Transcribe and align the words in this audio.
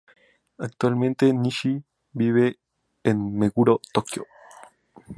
Actualmente, 0.57 1.31
Nishi 1.31 1.79
vive 2.13 2.57
en 3.03 3.37
Meguro, 3.37 3.81
Tokyo. 3.93 4.23